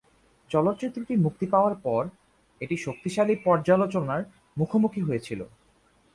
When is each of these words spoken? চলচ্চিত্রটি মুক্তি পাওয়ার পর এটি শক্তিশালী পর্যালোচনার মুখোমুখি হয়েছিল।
চলচ্চিত্রটি 0.51 1.13
মুক্তি 1.15 1.45
পাওয়ার 1.45 1.75
পর 1.83 2.03
এটি 2.61 2.75
শক্তিশালী 2.77 3.35
পর্যালোচনার 3.45 4.21
মুখোমুখি 4.57 5.01
হয়েছিল। 5.01 5.41